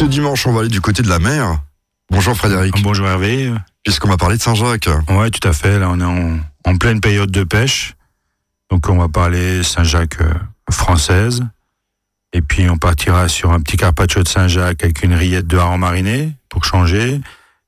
Ce 0.00 0.06
dimanche, 0.06 0.46
on 0.46 0.52
va 0.52 0.60
aller 0.60 0.70
du 0.70 0.80
côté 0.80 1.02
de 1.02 1.10
la 1.10 1.18
mer. 1.18 1.60
Bonjour 2.10 2.34
Frédéric. 2.34 2.74
Bonjour 2.82 3.06
Hervé. 3.06 3.52
Puisqu'on 3.84 4.08
va 4.08 4.16
parler 4.16 4.38
de 4.38 4.42
Saint-Jacques. 4.42 4.88
Ouais, 5.10 5.30
tout 5.30 5.46
à 5.46 5.52
fait. 5.52 5.78
Là, 5.78 5.90
on 5.90 6.00
est 6.00 6.40
en, 6.64 6.76
pleine 6.78 7.02
période 7.02 7.30
de 7.30 7.44
pêche. 7.44 7.96
Donc, 8.70 8.88
on 8.88 8.96
va 8.96 9.10
parler 9.10 9.62
Saint-Jacques 9.62 10.22
euh, 10.22 10.32
française. 10.70 11.42
Et 12.32 12.40
puis, 12.40 12.70
on 12.70 12.78
partira 12.78 13.28
sur 13.28 13.52
un 13.52 13.60
petit 13.60 13.76
carpaccio 13.76 14.22
de 14.22 14.28
Saint-Jacques 14.28 14.82
avec 14.82 15.02
une 15.02 15.12
rillette 15.12 15.46
de 15.46 15.58
hareng 15.58 15.76
mariné 15.76 16.32
pour 16.48 16.64
changer. 16.64 17.20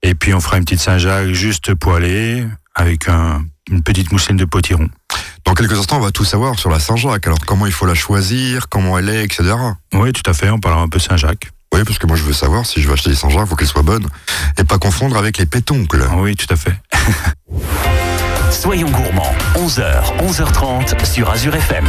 Et 0.02 0.14
puis, 0.14 0.32
on 0.32 0.40
fera 0.40 0.56
une 0.56 0.64
petite 0.64 0.80
Saint-Jacques 0.80 1.32
juste 1.32 1.74
poêlée 1.74 2.46
avec 2.74 3.08
une 3.08 3.82
petite 3.84 4.10
mousseline 4.10 4.38
de 4.38 4.46
potiron. 4.46 4.88
Dans 5.44 5.52
quelques 5.52 5.78
instants, 5.78 5.98
on 5.98 6.00
va 6.00 6.12
tout 6.12 6.24
savoir 6.24 6.58
sur 6.58 6.70
la 6.70 6.80
Saint-Jacques. 6.80 7.26
Alors, 7.26 7.40
comment 7.44 7.66
il 7.66 7.72
faut 7.72 7.84
la 7.84 7.94
choisir, 7.94 8.70
comment 8.70 8.98
elle 8.98 9.10
est, 9.10 9.22
etc. 9.22 9.52
Oui, 9.92 10.14
tout 10.14 10.30
à 10.30 10.32
fait. 10.32 10.48
On 10.48 10.60
parlera 10.60 10.80
un 10.80 10.88
peu 10.88 10.98
Saint-Jacques. 10.98 11.52
Oui, 11.72 11.84
parce 11.84 11.98
que 11.98 12.06
moi 12.06 12.16
je 12.16 12.22
veux 12.22 12.32
savoir 12.32 12.66
si 12.66 12.82
je 12.82 12.86
veux 12.86 12.94
acheter 12.94 13.10
des 13.10 13.16
Saint-Jacques, 13.16 13.42
il 13.46 13.48
faut 13.48 13.56
qu'elles 13.56 13.66
soient 13.66 13.82
bonnes 13.82 14.06
et 14.58 14.64
pas 14.64 14.78
confondre 14.78 15.16
avec 15.16 15.38
les 15.38 15.46
pétoncles. 15.46 16.06
Oui, 16.16 16.36
tout 16.36 16.52
à 16.52 16.56
fait. 16.56 16.74
Soyons 18.50 18.90
gourmands, 18.90 19.34
11h, 19.56 20.18
11h30 20.18 21.04
sur 21.06 21.30
Azure 21.30 21.54
FM. 21.54 21.86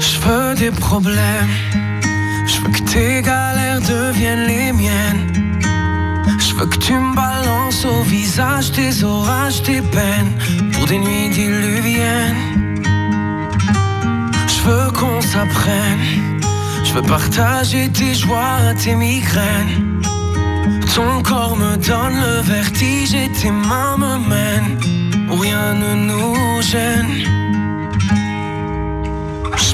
Je 0.00 0.18
veux 0.20 0.54
des 0.54 0.70
problèmes 0.70 1.81
tes 2.92 3.22
galères 3.22 3.80
deviennent 3.80 4.46
les 4.46 4.72
miennes. 4.72 5.26
Je 6.38 6.54
veux 6.54 6.66
que 6.66 6.76
tu 6.76 6.92
me 6.92 7.14
balances 7.14 7.84
au 7.84 8.02
visage 8.02 8.72
tes 8.72 9.02
orages, 9.04 9.62
tes 9.62 9.80
peines 9.80 10.32
pour 10.72 10.86
des 10.86 10.98
nuits 10.98 11.30
diluviennes. 11.30 12.82
Je 14.54 14.60
veux 14.66 14.90
qu'on 14.92 15.20
s'apprenne. 15.20 16.04
Je 16.84 16.92
veux 16.94 17.02
partager 17.02 17.88
tes 17.88 18.14
joies, 18.14 18.74
tes 18.82 18.94
migraines. 18.94 20.00
Ton 20.94 21.22
corps 21.22 21.56
me 21.56 21.76
donne 21.76 22.20
le 22.20 22.42
vertige 22.42 23.14
et 23.14 23.30
tes 23.40 23.50
mains 23.50 23.96
me 23.96 24.18
mènent 24.28 24.92
rien 25.40 25.74
ne 25.74 25.94
nous 26.08 26.62
gêne 26.62 27.51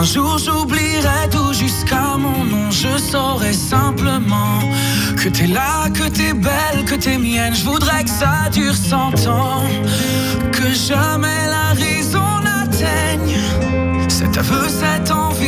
Un 0.00 0.04
jour 0.04 0.38
j'oublierai 0.38 1.28
tout 1.28 1.52
jusqu'à 1.52 2.16
mon 2.16 2.44
nom, 2.44 2.70
je 2.70 2.96
saurai 2.98 3.52
simplement 3.52 4.60
que 5.16 5.28
t'es 5.28 5.48
là, 5.48 5.90
que 5.90 6.08
t'es 6.08 6.34
belle, 6.34 6.84
que 6.86 6.94
t'es 6.94 7.18
mienne. 7.18 7.52
Je 7.52 7.64
voudrais 7.64 8.04
que 8.04 8.10
ça 8.10 8.48
dure 8.52 8.76
cent 8.76 9.12
ans, 9.26 9.64
que 10.52 10.72
jamais 10.72 11.48
la 11.48 11.74
raison 11.74 12.22
n'atteigne. 12.44 13.40
Cet 14.08 14.38
aveu, 14.38 14.68
cette 14.68 15.10
envie 15.10 15.47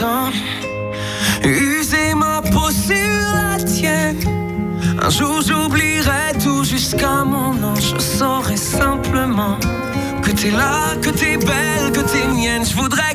Longtemps. 0.00 0.30
User 1.44 2.14
ma 2.14 2.42
peau 2.42 2.70
sur 2.70 2.94
la 3.34 3.62
tienne. 3.62 4.18
Un 5.00 5.10
jour 5.10 5.40
j'oublierai 5.42 6.32
tout 6.42 6.64
jusqu'à 6.64 7.24
mon 7.24 7.54
nom. 7.54 7.74
Je 7.76 7.98
saurai 7.98 8.56
simplement 8.56 9.58
que 10.22 10.30
t'es 10.30 10.50
là, 10.50 10.96
que 11.02 11.10
t'es 11.10 11.36
belle, 11.36 11.92
que 11.92 12.00
t'es 12.00 12.26
mienne. 12.28 12.64
Je 12.64 12.74
voudrais 12.74 13.14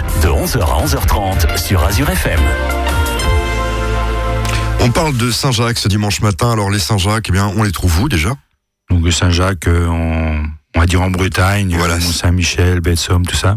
De 0.00 0.28
11h 0.28 0.60
à 0.60 0.84
11h30 0.86 1.58
sur 1.58 1.82
Azure 1.84 2.08
FM. 2.08 2.40
On 4.80 4.90
parle 4.90 5.16
de 5.16 5.30
Saint-Jacques 5.30 5.78
ce 5.78 5.88
dimanche 5.88 6.22
matin. 6.22 6.52
Alors 6.52 6.70
les 6.70 6.78
Saint-Jacques, 6.78 7.26
eh 7.28 7.32
bien, 7.32 7.52
on 7.56 7.62
les 7.62 7.72
trouve 7.72 8.00
où 8.00 8.08
déjà? 8.08 8.30
Donc 8.90 9.10
Saint-Jacques, 9.12 9.68
euh, 9.68 9.86
on, 9.86 10.42
on 10.74 10.80
va 10.80 10.86
dire 10.86 11.02
en 11.02 11.10
Bretagne, 11.10 11.74
Voilà. 11.76 11.94
euh, 11.94 12.00
Mont-Saint-Michel, 12.00 12.80
de 12.80 12.94
Somme, 12.94 13.26
tout 13.26 13.36
ça. 13.36 13.56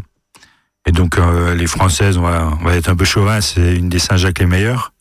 Et 0.86 0.92
donc 0.92 1.18
euh, 1.18 1.56
les 1.56 1.68
Françaises, 1.68 2.18
on 2.18 2.22
va, 2.24 2.52
on 2.62 2.66
va 2.66 2.76
être 2.76 2.90
un 2.90 2.96
peu 2.96 3.06
chauvin, 3.06 3.42
c'est 3.42 3.76
une 3.76 3.90
des 3.90 4.00
Saint-Jacques 4.00 4.40
les 4.40 4.46
meilleures. 4.46 4.92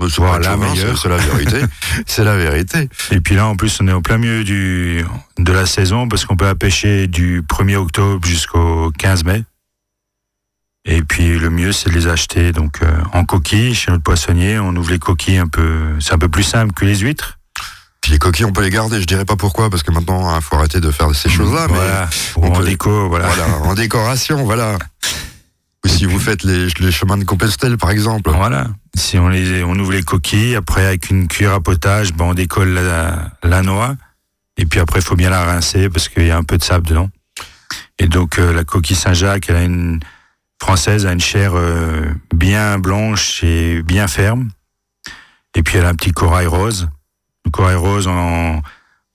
C'est 0.00 0.16
Voilà, 0.16 0.32
pas 0.32 0.38
de 0.38 0.44
chauvin, 0.62 0.70
meilleur. 0.72 0.96
c'est 0.96 1.02
c'est 1.02 1.08
la 1.10 1.16
vérité. 1.18 1.60
c'est 2.06 2.24
la 2.24 2.36
vérité. 2.36 2.88
Et 3.10 3.20
puis 3.20 3.34
là, 3.34 3.46
en 3.46 3.54
plus, 3.56 3.78
on 3.82 3.86
est 3.88 3.92
au 3.92 4.00
plein 4.00 4.16
milieu 4.16 4.44
du, 4.44 5.04
de 5.38 5.52
la 5.52 5.66
saison 5.66 6.08
parce 6.08 6.24
qu'on 6.24 6.36
peut 6.36 6.46
la 6.46 6.54
pêcher 6.54 7.06
du 7.06 7.42
1er 7.42 7.76
octobre 7.76 8.26
jusqu'au 8.26 8.90
15 8.98 9.24
mai. 9.24 9.44
Et 10.86 11.02
puis 11.02 11.38
le 11.38 11.50
mieux, 11.50 11.72
c'est 11.72 11.90
de 11.90 11.94
les 11.94 12.06
acheter 12.08 12.52
donc 12.52 12.82
euh, 12.82 12.90
en 13.12 13.24
coquille 13.24 13.74
chez 13.74 13.90
notre 13.90 14.02
poissonnier. 14.02 14.58
On 14.58 14.74
ouvre 14.76 14.90
les 14.90 14.98
coquilles 14.98 15.38
un 15.38 15.46
peu, 15.46 15.80
c'est 16.00 16.14
un 16.14 16.18
peu 16.18 16.28
plus 16.28 16.42
simple 16.42 16.72
que 16.72 16.84
les 16.84 16.96
huîtres. 16.98 17.38
Puis 18.00 18.12
les 18.12 18.18
coquilles, 18.18 18.46
on 18.46 18.52
peut 18.52 18.62
les 18.62 18.70
garder. 18.70 18.98
Je 19.00 19.06
dirais 19.06 19.26
pas 19.26 19.36
pourquoi, 19.36 19.68
parce 19.68 19.82
que 19.82 19.90
maintenant, 19.90 20.34
il 20.34 20.42
faut 20.42 20.56
arrêter 20.56 20.80
de 20.80 20.90
faire 20.90 21.14
ces 21.14 21.28
choses-là. 21.28 21.66
mais 21.68 21.74
voilà, 21.74 22.08
on 22.36 22.46
en 22.46 22.52
peut- 22.52 22.64
déco, 22.64 23.08
voilà. 23.08 23.26
Voilà, 23.28 23.56
en 23.58 23.74
décoration, 23.74 24.42
voilà. 24.44 24.78
Ou 25.84 25.88
si 25.88 26.06
vous 26.06 26.18
faites 26.18 26.42
les, 26.44 26.68
les 26.78 26.92
chemins 26.92 27.18
de 27.18 27.24
Compostelle, 27.24 27.76
par 27.76 27.90
exemple. 27.90 28.30
Voilà. 28.30 28.68
Si 28.96 29.18
on 29.18 29.28
les, 29.28 29.62
on 29.62 29.78
ouvre 29.78 29.92
les 29.92 30.02
coquilles, 30.02 30.56
après 30.56 30.86
avec 30.86 31.10
une 31.10 31.28
cuillère 31.28 31.54
à 31.54 31.60
potage, 31.60 32.14
ben 32.14 32.24
on 32.24 32.34
décolle 32.34 32.70
la, 32.70 33.30
la 33.42 33.62
noix 33.62 33.96
Et 34.56 34.64
puis 34.66 34.80
après, 34.80 35.00
il 35.00 35.04
faut 35.04 35.14
bien 35.16 35.30
la 35.30 35.44
rincer 35.44 35.90
parce 35.90 36.08
qu'il 36.08 36.26
y 36.26 36.30
a 36.30 36.36
un 36.38 36.42
peu 36.42 36.56
de 36.56 36.62
sable 36.64 36.86
dedans. 36.86 37.10
Et 37.98 38.08
donc 38.08 38.38
euh, 38.38 38.52
la 38.52 38.64
coquille 38.64 38.96
Saint-Jacques, 38.96 39.46
elle 39.50 39.56
a 39.56 39.62
une 39.62 40.00
française 40.60 41.06
a 41.06 41.12
une 41.12 41.20
chair 41.20 41.52
euh, 41.54 42.06
bien 42.34 42.78
blanche 42.78 43.42
et 43.42 43.82
bien 43.82 44.06
ferme. 44.08 44.50
Et 45.54 45.62
puis 45.62 45.78
elle 45.78 45.84
a 45.84 45.88
un 45.88 45.94
petit 45.94 46.12
corail 46.12 46.46
rose. 46.46 46.88
Le 47.44 47.50
corail 47.50 47.76
rose, 47.76 48.06
en, 48.06 48.60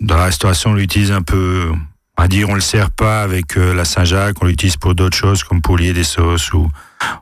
dans 0.02 0.18
la 0.18 0.26
restauration, 0.26 0.72
on 0.72 0.74
l'utilise 0.74 1.12
un 1.12 1.22
peu. 1.22 1.72
On 2.18 2.22
va 2.22 2.28
dire, 2.28 2.50
on 2.50 2.56
le 2.56 2.62
sert 2.62 2.92
pas 2.92 3.22
avec 3.24 3.58
euh, 3.58 3.74
la 3.74 3.84
Saint-Jacques, 3.86 4.38
on 4.42 4.46
l'utilise 4.46 4.78
pour 4.78 4.96
d'autres 4.96 5.18
choses 5.18 5.44
comme 5.44 5.62
pour 5.62 5.78
lier 5.78 5.92
des 5.94 6.06
sauces 6.06 6.54
ou 6.54 6.70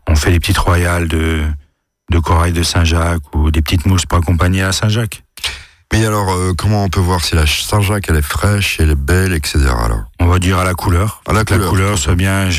on 0.08 0.16
fait 0.16 0.32
des 0.32 0.40
petites 0.40 0.58
royales 0.60 1.08
de, 1.08 1.44
de 2.12 2.20
corail 2.20 2.54
de 2.54 2.62
Saint-Jacques 2.62 3.36
ou 3.36 3.50
des 3.50 3.62
petites 3.64 3.88
mousses 3.88 4.06
pour 4.06 4.20
accompagner 4.20 4.62
la 4.62 4.72
Saint-Jacques. 4.72 5.24
Mais 5.92 6.06
alors, 6.06 6.32
euh, 6.32 6.54
comment 6.56 6.84
on 6.84 6.90
peut 6.90 7.00
voir 7.00 7.24
si 7.24 7.36
la 7.36 7.46
Saint-Jacques, 7.48 8.06
elle 8.10 8.18
est 8.18 8.22
fraîche, 8.22 8.80
elle 8.80 8.92
est 8.92 8.96
belle, 8.96 9.34
etc. 9.34 9.60
Alors? 9.66 10.04
On 10.20 10.28
va 10.28 10.38
dire 10.40 10.60
à 10.60 10.64
la 10.64 10.74
couleur. 10.76 11.22
À 11.28 11.34
la 11.34 11.44
Que 11.44 11.54
la 11.54 11.58
couleur. 11.58 11.70
couleur 11.72 11.98
soit 11.98 12.16
bien, 12.16 12.50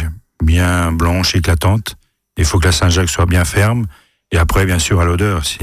bien 0.42 0.92
blanche, 0.92 1.34
éclatante. 1.34 1.96
Il 2.36 2.44
faut 2.44 2.58
que 2.58 2.66
la 2.66 2.72
Saint-Jacques 2.72 3.10
soit 3.10 3.26
bien 3.26 3.44
ferme. 3.44 3.86
Et 4.32 4.38
après, 4.38 4.66
bien 4.66 4.78
sûr, 4.78 5.00
à 5.00 5.04
l'odeur. 5.04 5.44
Si 5.44 5.58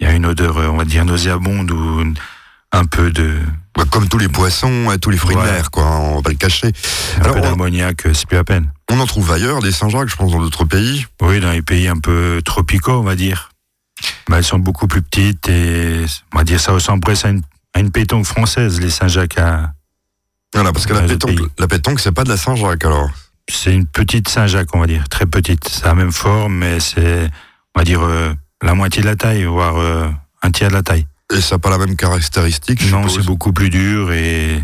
il 0.00 0.06
y 0.06 0.06
a 0.06 0.12
une 0.12 0.26
odeur, 0.26 0.56
on 0.56 0.76
va 0.76 0.84
dire, 0.84 1.04
nauséabonde 1.04 1.70
ou 1.70 2.04
un 2.72 2.84
peu 2.86 3.10
de, 3.10 3.36
Bah, 3.76 3.84
Comme 3.90 4.08
tous 4.08 4.18
les 4.18 4.28
poissons 4.28 4.86
tous 5.00 5.10
les 5.10 5.16
fruits 5.18 5.36
de 5.36 5.40
mer, 5.40 5.70
quoi. 5.70 5.84
On 5.84 6.16
va 6.16 6.22
pas 6.22 6.30
le 6.30 6.36
cacher. 6.36 6.72
un 7.18 7.20
Alors, 7.22 7.34
peu 7.34 7.40
on, 7.40 7.42
d'ammoniac, 7.42 8.06
euh, 8.06 8.14
c'est 8.14 8.26
plus 8.26 8.36
la 8.36 8.44
peine. 8.44 8.70
on 8.90 8.98
en 9.00 9.06
trouve 9.06 9.30
ailleurs, 9.32 9.60
des 9.60 9.72
Saint-Jacques, 9.72 10.08
je 10.08 10.16
pense, 10.16 10.30
dans 10.32 10.40
d'autres 10.40 10.64
pays. 10.64 11.06
Oui, 11.22 11.40
dans 11.40 11.50
les 11.52 11.62
pays 11.62 11.88
un 11.88 11.98
peu 11.98 12.40
tropicaux, 12.44 12.92
on 13.00 13.02
va 13.02 13.14
dire. 13.16 13.50
Bah, 14.28 14.38
elles 14.38 14.44
sont 14.44 14.58
beaucoup 14.58 14.86
plus 14.86 15.02
petites 15.02 15.48
et, 15.48 16.04
on 16.34 16.38
va 16.38 16.44
dire, 16.44 16.60
ça 16.60 16.72
ressemble 16.72 17.00
presque 17.00 17.24
à 17.26 17.30
une, 17.30 17.42
à 17.74 17.80
une 17.80 17.90
pétanque 17.90 18.24
française, 18.26 18.80
les 18.80 18.90
Saint-Jacques. 18.90 19.38
à- 19.38 19.72
Voilà, 20.54 20.72
parce 20.72 20.86
que 20.86 20.94
la 20.94 21.02
pétanque, 21.02 21.38
la 21.58 21.68
pétanque, 21.68 22.00
c'est 22.00 22.12
pas 22.12 22.24
de 22.24 22.30
la 22.30 22.36
Saint-Jacques, 22.36 22.84
alors. 22.84 23.10
C'est 23.52 23.74
une 23.74 23.86
petite 23.86 24.28
Saint-Jacques, 24.28 24.74
on 24.74 24.80
va 24.80 24.86
dire, 24.86 25.08
très 25.08 25.26
petite. 25.26 25.68
C'est 25.68 25.84
la 25.84 25.94
même 25.94 26.12
forme, 26.12 26.54
mais 26.54 26.80
c'est, 26.80 27.28
on 27.74 27.80
va 27.80 27.84
dire, 27.84 28.02
euh, 28.02 28.32
la 28.62 28.74
moitié 28.74 29.02
de 29.02 29.06
la 29.06 29.16
taille, 29.16 29.44
voire 29.44 29.78
euh, 29.78 30.08
un 30.42 30.50
tiers 30.50 30.68
de 30.68 30.74
la 30.74 30.82
taille. 30.82 31.06
Et 31.32 31.40
ça 31.40 31.56
n'a 31.56 31.58
pas 31.58 31.70
la 31.70 31.78
même 31.78 31.96
caractéristique, 31.96 32.90
Non, 32.90 33.08
c'est 33.08 33.24
beaucoup 33.24 33.52
plus 33.52 33.70
dur 33.70 34.12
et 34.12 34.60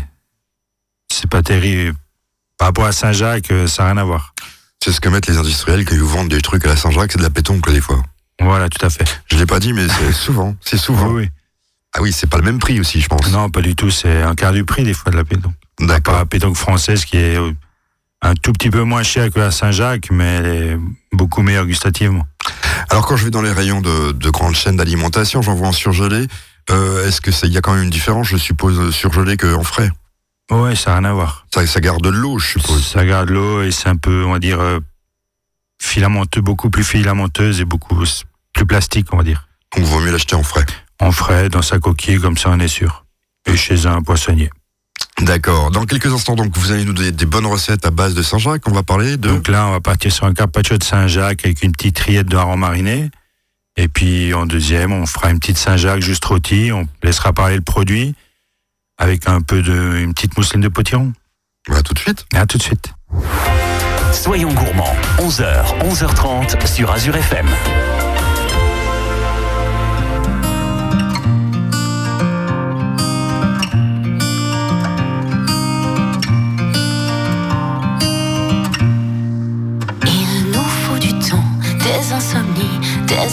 c'est 1.11 1.29
pas 1.29 1.41
terrible. 1.41 1.95
Par 2.57 2.69
rapport 2.69 2.85
à 2.85 2.91
Saint-Jacques, 2.91 3.51
euh, 3.51 3.67
ça 3.67 3.83
n'a 3.83 3.91
rien 3.91 4.01
à 4.01 4.03
voir. 4.03 4.33
C'est 4.83 4.91
ce 4.91 4.99
que 4.99 5.09
mettent 5.09 5.27
les 5.27 5.37
industriels 5.37 5.85
ils 5.89 5.99
vous 5.99 6.07
vendent 6.07 6.29
des 6.29 6.41
trucs 6.41 6.65
à 6.65 6.69
la 6.69 6.75
Saint-Jacques, 6.75 7.11
c'est 7.11 7.17
de 7.19 7.23
la 7.23 7.29
pétanque, 7.29 7.69
des 7.71 7.81
fois. 7.81 8.01
Voilà, 8.41 8.69
tout 8.69 8.85
à 8.85 8.89
fait. 8.89 9.05
Je 9.27 9.37
l'ai 9.37 9.45
pas 9.45 9.59
dit, 9.59 9.73
mais 9.73 9.87
c'est 9.87 10.11
souvent. 10.13 10.55
C'est 10.61 10.77
souvent. 10.77 11.07
Oui, 11.07 11.23
oui. 11.23 11.29
Ah 11.93 12.01
oui, 12.01 12.11
c'est 12.11 12.27
pas 12.29 12.37
le 12.37 12.43
même 12.43 12.59
prix 12.59 12.79
aussi, 12.79 13.01
je 13.01 13.07
pense. 13.07 13.31
Non, 13.31 13.49
pas 13.49 13.61
du 13.61 13.75
tout. 13.75 13.89
C'est 13.89 14.21
un 14.21 14.35
quart 14.35 14.51
du 14.51 14.65
prix 14.65 14.83
des 14.83 14.93
fois 14.93 15.11
de 15.11 15.17
la 15.17 15.23
pétanque. 15.23 15.53
D'accord. 15.79 16.17
la 16.17 16.25
pétanque 16.25 16.57
française 16.57 17.05
qui 17.05 17.17
est 17.17 17.37
un 18.21 18.33
tout 18.35 18.51
petit 18.51 18.69
peu 18.69 18.83
moins 18.83 19.03
chère 19.03 19.31
que 19.31 19.39
la 19.39 19.51
Saint-Jacques, 19.51 20.09
mais 20.11 20.25
elle 20.25 20.45
est 20.45 20.77
beaucoup 21.11 21.41
meilleure 21.41 21.65
gustativement. 21.65 22.25
Alors 22.89 23.05
quand 23.05 23.17
je 23.17 23.25
vais 23.25 23.31
dans 23.31 23.41
les 23.41 23.51
rayons 23.51 23.81
de, 23.81 24.11
de 24.11 24.29
grandes 24.29 24.55
chaînes 24.55 24.77
d'alimentation, 24.77 25.41
j'en 25.41 25.55
vois 25.55 25.67
en 25.67 25.71
surgelé. 25.71 26.27
Euh, 26.69 27.07
Est-ce 27.07 27.21
que 27.21 27.31
il 27.45 27.53
y 27.53 27.57
a 27.57 27.61
quand 27.61 27.73
même 27.73 27.83
une 27.83 27.89
différence, 27.89 28.27
je 28.27 28.37
suppose, 28.37 28.93
surgelé 28.93 29.37
qu'en 29.37 29.63
frais? 29.63 29.89
Ouais, 30.51 30.75
ça 30.75 30.91
n'a 30.91 30.97
rien 30.99 31.09
à 31.09 31.13
voir. 31.13 31.45
ça, 31.53 31.65
ça 31.67 31.79
garde 31.81 32.01
de 32.01 32.09
l'eau, 32.09 32.39
je 32.39 32.47
suppose. 32.51 32.85
Ça 32.85 33.05
garde 33.05 33.29
l'eau 33.29 33.61
et 33.63 33.71
c'est 33.71 33.89
un 33.89 33.97
peu, 33.97 34.23
on 34.25 34.31
va 34.31 34.39
dire, 34.39 34.59
euh, 34.59 34.79
filamenteux, 35.81 36.41
beaucoup 36.41 36.69
plus 36.69 36.83
filamenteuse 36.83 37.59
et 37.61 37.65
beaucoup 37.65 37.95
plus 37.95 38.23
plastique, 38.67 39.13
on 39.13 39.17
va 39.17 39.23
dire. 39.23 39.47
Donc 39.75 39.85
vaut 39.85 39.99
mieux 39.99 40.11
l'acheter 40.11 40.35
en 40.35 40.43
frais. 40.43 40.65
En 40.99 41.11
frais, 41.11 41.49
dans 41.49 41.61
sa 41.61 41.79
coquille, 41.79 42.19
comme 42.19 42.37
ça 42.37 42.49
on 42.49 42.59
est 42.59 42.67
sûr. 42.67 43.05
Et 43.45 43.55
chez 43.55 43.85
un 43.85 44.01
poissonnier. 44.01 44.49
D'accord. 45.21 45.71
Dans 45.71 45.85
quelques 45.85 46.13
instants, 46.13 46.35
donc, 46.35 46.55
vous 46.55 46.71
allez 46.71 46.85
nous 46.85 46.93
donner 46.93 47.11
des 47.11 47.25
bonnes 47.25 47.45
recettes 47.45 47.85
à 47.85 47.91
base 47.91 48.13
de 48.13 48.21
Saint-Jacques. 48.21 48.67
On 48.67 48.71
va 48.71 48.83
parler 48.83 49.17
de. 49.17 49.29
Donc 49.29 49.47
là, 49.47 49.67
on 49.67 49.71
va 49.71 49.81
partir 49.81 50.11
sur 50.11 50.25
un 50.25 50.33
carpaccio 50.33 50.77
de 50.77 50.83
Saint-Jacques 50.83 51.43
avec 51.43 51.63
une 51.63 51.71
petite 51.71 51.97
rillette 51.99 52.27
de 52.27 52.37
hareng 52.37 52.57
mariné. 52.57 53.09
Et 53.77 53.87
puis 53.87 54.33
en 54.33 54.45
deuxième, 54.45 54.91
on 54.91 55.05
fera 55.05 55.29
une 55.31 55.39
petite 55.39 55.57
Saint-Jacques 55.57 56.01
juste 56.01 56.25
rôtie. 56.25 56.71
On 56.71 56.87
laissera 57.03 57.33
parler 57.33 57.55
le 57.55 57.61
produit 57.61 58.15
avec 58.97 59.27
un 59.27 59.41
peu 59.41 59.61
de, 59.61 59.97
une 59.97 60.13
petite 60.13 60.37
mousseline 60.37 60.61
de 60.61 60.69
potiron. 60.69 61.13
Voilà, 61.67 61.83
tout 61.83 61.93
de 61.93 61.99
suite. 61.99 62.25
À 62.33 62.45
tout 62.45 62.57
de 62.57 62.63
suite. 62.63 62.93
Soyons 64.13 64.53
gourmands, 64.53 64.95
11h, 65.19 65.79
11h30 65.79 66.65
sur 66.65 66.91
Azure 66.91 67.15
FM. 67.15 67.47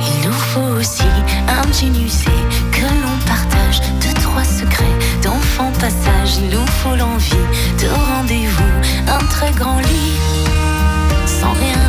Il 0.00 0.26
nous 0.26 0.32
faut 0.32 0.78
aussi 0.78 1.02
un 1.48 1.68
usé 2.04 2.30
que 2.70 2.82
l'on 2.82 3.16
partage 3.26 3.80
deux, 4.00 4.14
trois 4.20 4.44
secrets 4.44 4.84
d'enfant 5.22 5.72
passage. 5.80 6.36
Il 6.38 6.50
nous 6.50 6.66
faut 6.66 6.96
l'envie 6.96 7.46
de 7.80 7.88
rendez-vous, 7.88 9.08
un 9.08 9.24
très 9.26 9.52
grand 9.52 9.78
lit 9.78 10.18
sans 11.26 11.52
rien 11.52 11.81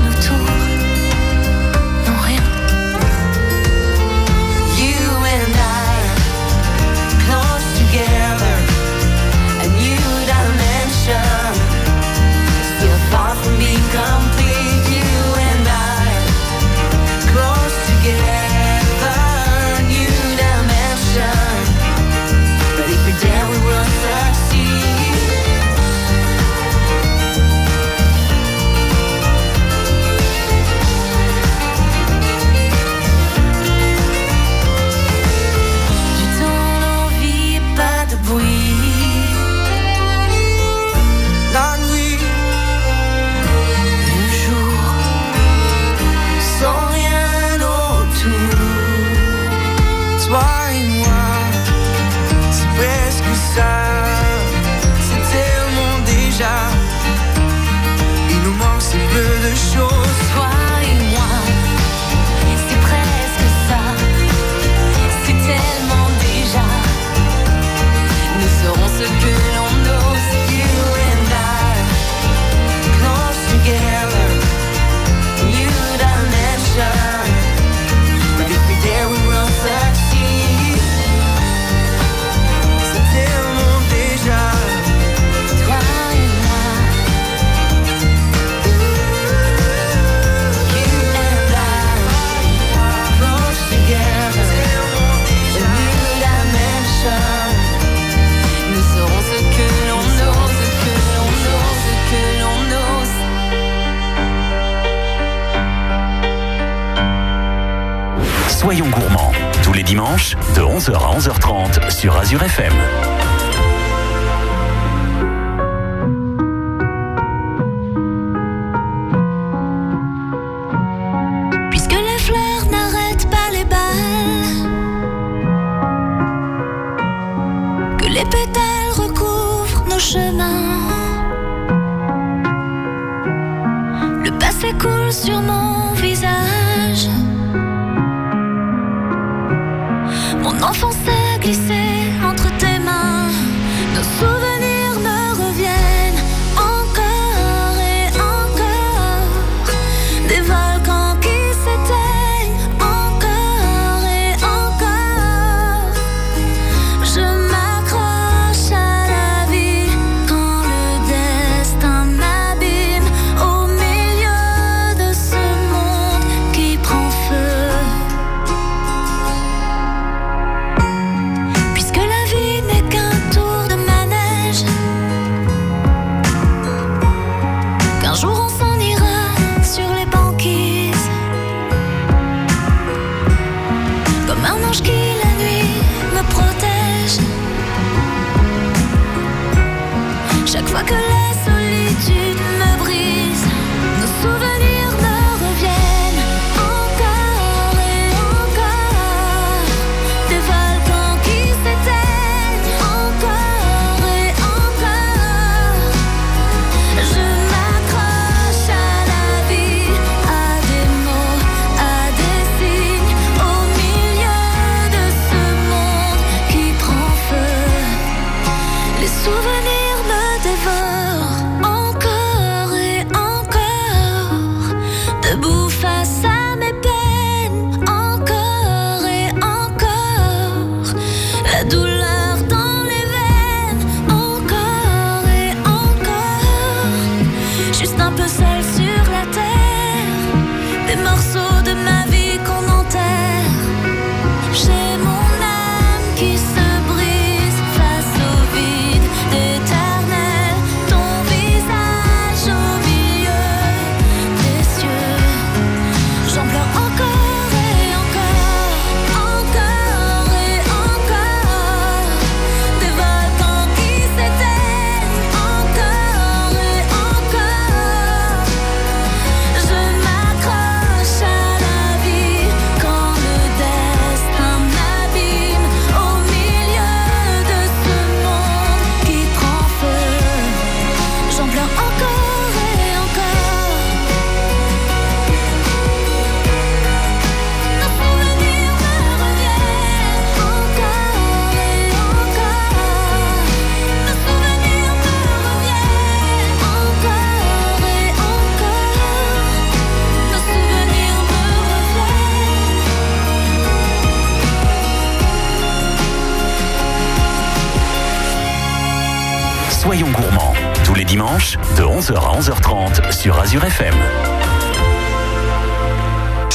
sur 112.03 112.17
Azure 112.17 112.43
FM. 112.43 113.02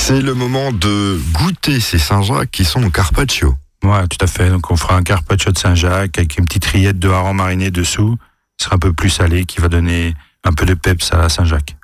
C'est 0.08 0.22
le 0.22 0.32
moment 0.32 0.72
de 0.72 1.20
goûter 1.34 1.80
ces 1.80 1.98
Saint-Jacques 1.98 2.50
qui 2.50 2.64
sont 2.64 2.82
au 2.82 2.88
carpaccio. 2.88 3.54
Ouais, 3.84 4.08
tout 4.08 4.16
à 4.22 4.26
fait. 4.26 4.48
Donc 4.48 4.70
on 4.70 4.76
fera 4.78 4.96
un 4.96 5.02
carpaccio 5.02 5.52
de 5.52 5.58
Saint-Jacques 5.58 6.16
avec 6.16 6.38
une 6.38 6.46
petite 6.46 6.64
rillette 6.64 6.98
de 6.98 7.10
hareng 7.10 7.34
mariné 7.34 7.70
dessous. 7.70 8.16
Ce 8.56 8.64
sera 8.64 8.76
un 8.76 8.78
peu 8.78 8.94
plus 8.94 9.10
salé 9.10 9.44
qui 9.44 9.60
va 9.60 9.68
donner 9.68 10.14
un 10.44 10.54
peu 10.54 10.64
de 10.64 10.72
peps 10.72 11.12
à 11.12 11.28
Saint-Jacques. 11.28 11.76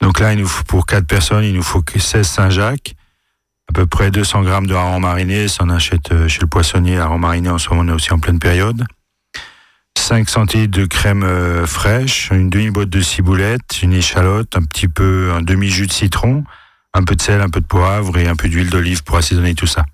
Donc 0.00 0.18
là, 0.18 0.32
il 0.32 0.40
nous 0.40 0.48
faut, 0.48 0.64
pour 0.64 0.84
4 0.84 1.06
personnes, 1.06 1.44
il 1.44 1.54
nous 1.54 1.62
faut 1.62 1.80
que 1.80 2.00
16 2.00 2.26
Saint-Jacques, 2.26 2.96
à 3.68 3.72
peu 3.72 3.86
près 3.86 4.10
200 4.10 4.42
grammes 4.42 4.66
de 4.66 4.74
hareng 4.74 4.98
mariné. 4.98 5.46
Ça, 5.46 5.62
on 5.62 5.70
achète 5.70 6.10
euh, 6.10 6.26
chez 6.26 6.40
le 6.40 6.48
poissonnier. 6.48 6.98
Hareng 6.98 7.20
mariné, 7.20 7.50
en 7.50 7.58
ce 7.58 7.68
moment, 7.68 7.82
on 7.82 7.88
est 7.88 7.92
aussi 7.92 8.12
en 8.12 8.18
pleine 8.18 8.40
période. 8.40 8.84
5 9.96 10.28
centilitres 10.28 10.76
de 10.76 10.86
crème 10.86 11.22
euh, 11.22 11.66
fraîche, 11.66 12.30
une 12.32 12.50
demi-boîte 12.50 12.90
de 12.90 13.00
ciboulette, 13.00 13.80
une 13.80 13.92
échalote, 13.92 14.56
un 14.56 14.62
petit 14.62 14.88
peu, 14.88 15.30
un 15.32 15.40
demi-jus 15.40 15.86
de 15.86 15.92
citron, 15.92 16.42
un 16.94 17.04
peu 17.04 17.14
de 17.14 17.22
sel, 17.22 17.40
un 17.40 17.50
peu 17.50 17.60
de 17.60 17.66
poivre 17.66 18.16
et 18.18 18.26
un 18.26 18.36
peu 18.36 18.48
d'huile 18.48 18.70
d'olive 18.70 19.02
pour 19.04 19.16
assaisonner 19.16 19.54
tout 19.54 19.66
ça. 19.66 19.84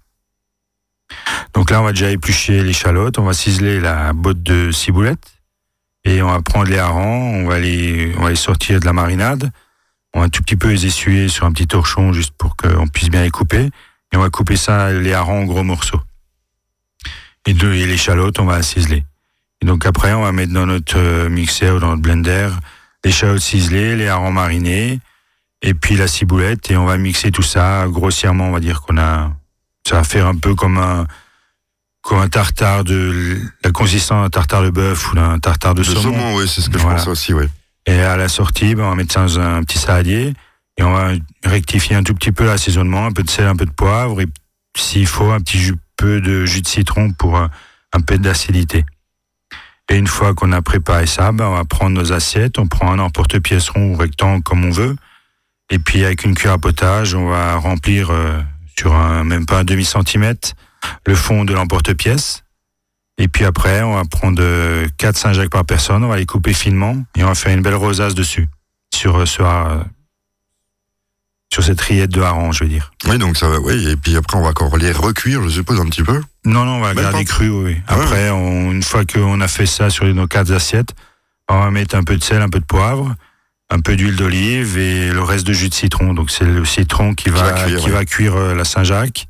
Donc 1.52 1.70
là, 1.70 1.80
on 1.80 1.84
va 1.84 1.92
déjà 1.92 2.10
éplucher 2.10 2.62
l'échalote, 2.62 3.18
on 3.18 3.24
va 3.24 3.32
ciseler 3.32 3.80
la 3.80 4.12
botte 4.12 4.42
de 4.42 4.70
ciboulette 4.70 5.34
et 6.04 6.22
on 6.22 6.30
va 6.30 6.42
prendre 6.42 6.70
les 6.70 6.78
harengs, 6.78 7.44
on 7.44 7.46
va 7.46 7.58
les, 7.58 8.14
on 8.18 8.24
va 8.24 8.34
sortir 8.34 8.80
de 8.80 8.84
la 8.84 8.92
marinade. 8.92 9.50
On 10.12 10.20
va 10.20 10.26
un 10.26 10.28
tout 10.28 10.42
petit 10.42 10.56
peu 10.56 10.68
les 10.68 10.86
essuyer 10.86 11.28
sur 11.28 11.44
un 11.44 11.52
petit 11.52 11.66
torchon 11.66 12.12
juste 12.12 12.34
pour 12.36 12.56
qu'on 12.56 12.86
puisse 12.86 13.10
bien 13.10 13.22
les 13.22 13.30
couper. 13.30 13.70
Et 14.12 14.16
on 14.16 14.20
va 14.20 14.30
couper 14.30 14.56
ça, 14.56 14.92
les 14.92 15.12
harengs 15.12 15.42
en 15.42 15.44
gros 15.44 15.64
morceaux. 15.64 16.00
Et, 17.46 17.54
de, 17.54 17.72
et 17.72 17.86
l'échalote, 17.86 18.38
on 18.38 18.44
va 18.44 18.62
ciseler. 18.62 19.04
Et 19.60 19.66
donc 19.66 19.86
après, 19.86 20.12
on 20.12 20.22
va 20.22 20.32
mettre 20.32 20.52
dans 20.52 20.66
notre 20.66 20.98
euh, 20.98 21.28
mixeur 21.28 21.76
ou 21.76 21.78
dans 21.80 21.88
notre 21.88 22.02
blender 22.02 22.50
l'échalote 23.04 23.40
ciselée, 23.40 23.96
les 23.96 24.08
harengs 24.08 24.32
marinés, 24.32 25.00
et 25.62 25.74
puis 25.74 25.96
la 25.96 26.08
ciboulette, 26.08 26.70
et 26.70 26.76
on 26.76 26.84
va 26.84 26.96
mixer 26.96 27.30
tout 27.30 27.42
ça 27.42 27.86
grossièrement. 27.88 28.48
On 28.48 28.52
va 28.52 28.60
dire 28.60 28.80
qu'on 28.82 28.98
a, 28.98 29.32
ça 29.88 29.96
va 29.96 30.04
faire 30.04 30.26
un 30.26 30.36
peu 30.36 30.54
comme 30.54 30.78
un, 30.78 31.06
comme 32.02 32.18
un 32.18 32.28
tartare 32.28 32.84
de 32.84 33.40
la 33.62 33.70
consistance 33.70 34.22
d'un 34.24 34.30
tartare 34.30 34.62
de 34.62 34.70
bœuf 34.70 35.10
ou 35.12 35.14
d'un 35.16 35.38
tartare 35.38 35.74
de, 35.74 35.80
Le 35.80 35.84
saumon. 35.86 36.02
saumon, 36.02 36.36
oui, 36.36 36.48
c'est 36.48 36.60
ce 36.60 36.68
que 36.70 36.78
Voilà. 36.78 36.98
je 36.98 37.04
pense 37.04 37.08
aussi, 37.12 37.32
oui. 37.32 37.46
Et 37.86 37.98
à 38.00 38.16
la 38.16 38.28
sortie, 38.28 38.74
ben, 38.74 38.84
on 38.84 38.90
va 38.90 38.94
mettre 38.96 39.12
ça 39.14 39.20
dans 39.22 39.40
un 39.40 39.62
petit 39.62 39.78
saladier 39.78 40.34
et 40.76 40.82
on 40.82 40.92
va 40.92 41.12
rectifier 41.44 41.96
un 41.96 42.02
tout 42.02 42.14
petit 42.14 42.32
peu 42.32 42.44
l'assaisonnement, 42.46 43.06
un 43.06 43.12
peu 43.12 43.22
de 43.22 43.30
sel, 43.30 43.46
un 43.46 43.56
peu 43.56 43.66
de 43.66 43.70
poivre 43.70 44.20
et 44.20 44.26
s'il 44.76 45.06
faut 45.06 45.30
un 45.30 45.40
petit 45.40 45.58
jus, 45.58 45.76
peu 45.96 46.20
de 46.20 46.44
jus 46.46 46.62
de 46.62 46.66
citron 46.66 47.12
pour 47.12 47.36
un, 47.38 47.50
un 47.92 48.00
peu 48.00 48.18
d'acidité. 48.18 48.84
Et 49.90 49.96
une 49.96 50.06
fois 50.06 50.34
qu'on 50.34 50.50
a 50.52 50.62
préparé 50.62 51.06
ça, 51.06 51.30
ben, 51.32 51.44
on 51.46 51.54
va 51.56 51.64
prendre 51.64 51.90
nos 52.00 52.12
assiettes, 52.12 52.58
on 52.58 52.66
prend 52.66 52.90
un 52.90 52.98
emporte-pièce 52.98 53.68
rond 53.68 53.92
ou 53.92 53.96
rectangle 53.96 54.42
comme 54.42 54.64
on 54.64 54.70
veut. 54.70 54.96
Et 55.70 55.78
puis 55.78 56.04
avec 56.04 56.24
une 56.24 56.34
cuillère 56.34 56.54
à 56.54 56.58
potage, 56.58 57.14
on 57.14 57.28
va 57.28 57.56
remplir 57.56 58.10
euh, 58.10 58.40
sur 58.78 58.94
un, 58.94 59.24
même 59.24 59.46
pas 59.46 59.60
un 59.60 59.64
demi-centimètre 59.64 60.52
le 61.06 61.14
fond 61.14 61.44
de 61.44 61.54
l'emporte-pièce. 61.54 62.44
Et 63.16 63.28
puis 63.28 63.44
après, 63.44 63.82
on 63.82 63.94
va 63.94 64.04
prendre 64.04 64.42
4 64.98 65.16
Saint-Jacques 65.16 65.50
par 65.50 65.64
personne, 65.64 66.02
on 66.04 66.08
va 66.08 66.16
les 66.16 66.26
couper 66.26 66.52
finement 66.52 66.96
et 67.16 67.22
on 67.24 67.28
va 67.28 67.34
faire 67.34 67.54
une 67.54 67.62
belle 67.62 67.76
rosace 67.76 68.14
dessus, 68.14 68.48
sur, 68.92 69.26
sur, 69.26 69.46
sur 71.52 71.62
cette 71.62 71.80
rillette 71.80 72.10
de 72.10 72.20
hareng, 72.20 72.52
je 72.52 72.64
veux 72.64 72.70
dire. 72.70 72.90
Oui, 73.06 73.16
donc 73.18 73.36
ça 73.36 73.48
va, 73.48 73.60
oui. 73.60 73.88
Et 73.88 73.96
puis 73.96 74.16
après, 74.16 74.36
on 74.36 74.42
va 74.42 74.48
encore 74.48 74.76
les 74.76 74.90
recuire, 74.90 75.42
je 75.44 75.48
suppose, 75.48 75.78
un 75.80 75.86
petit 75.86 76.02
peu. 76.02 76.20
Non, 76.44 76.64
non, 76.64 76.78
on 76.78 76.80
va 76.80 76.94
garder 76.94 77.24
cru, 77.24 77.48
oui. 77.48 77.76
Ah 77.86 77.94
Après, 77.94 78.30
on- 78.30 78.72
une 78.72 78.82
fois 78.82 79.04
qu'on 79.04 79.40
a 79.40 79.46
fait 79.48 79.66
ça 79.66 79.90
sur 79.90 80.04
nos 80.12 80.26
quatre 80.26 80.50
assiettes, 80.50 80.90
on 81.48 81.60
va 81.60 81.70
mettre 81.70 81.94
un 81.94 82.02
peu 82.02 82.16
de 82.16 82.24
sel, 82.24 82.42
un 82.42 82.48
peu 82.48 82.58
de 82.58 82.64
poivre, 82.64 83.14
un 83.70 83.80
peu 83.80 83.96
d'huile 83.96 84.16
d'olive 84.16 84.78
et 84.78 85.10
le 85.10 85.22
reste 85.22 85.46
de 85.46 85.52
jus 85.52 85.68
de 85.68 85.74
citron. 85.74 86.14
Donc 86.14 86.30
c'est 86.30 86.44
le 86.44 86.64
citron 86.64 87.14
qui, 87.14 87.30
va, 87.30 87.42
va 87.42 87.52
cuire, 87.64 87.78
qui 87.80 87.86
ouais. 87.86 87.90
va 87.92 88.04
cuire 88.04 88.36
euh, 88.36 88.54
la 88.54 88.64
Saint-Jacques. 88.64 89.26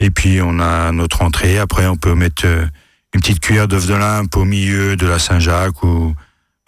Et 0.00 0.10
puis 0.10 0.40
on 0.42 0.60
a 0.60 0.92
notre 0.92 1.22
entrée. 1.22 1.58
Après, 1.58 1.86
on 1.86 1.96
peut 1.96 2.14
mettre 2.14 2.42
euh, 2.46 2.66
une 3.14 3.20
petite 3.20 3.40
cuillère 3.40 3.66
d'œuf 3.68 3.86
de 3.86 3.94
limpe 3.94 4.36
au 4.36 4.44
milieu 4.44 4.96
de 4.96 5.06
la 5.06 5.18
Saint-Jacques 5.18 5.82
ou 5.82 6.14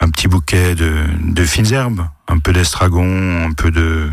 un 0.01 0.09
petit 0.09 0.27
bouquet 0.27 0.75
de, 0.75 0.93
de 1.25 1.45
fines 1.45 1.71
herbes, 1.73 2.07
un 2.27 2.39
peu 2.39 2.53
d'estragon, 2.53 3.45
un 3.45 3.51
peu 3.53 3.69
de, 3.69 4.09